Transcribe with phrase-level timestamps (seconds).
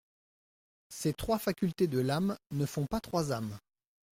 [0.89, 3.59] Ces trois facultés de l'âme ne font pas trois âmes.